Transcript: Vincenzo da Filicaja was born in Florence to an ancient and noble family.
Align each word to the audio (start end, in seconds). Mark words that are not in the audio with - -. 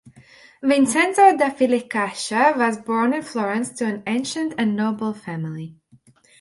Vincenzo 0.63 1.35
da 1.37 1.51
Filicaja 1.51 2.55
was 2.57 2.77
born 2.79 3.13
in 3.13 3.21
Florence 3.21 3.69
to 3.71 3.85
an 3.85 4.01
ancient 4.07 4.51
and 4.57 4.75
noble 4.75 5.13
family. 5.13 5.75